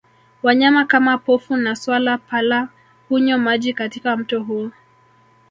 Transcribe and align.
Wanyama 0.43 0.85
kama 0.85 1.17
pofu 1.17 1.55
na 1.55 1.75
swala 1.75 2.17
pala 2.17 2.69
hunywa 3.09 3.37
maji 3.37 3.73
katika 3.73 4.17
mto 4.17 4.43
huu 4.43 4.69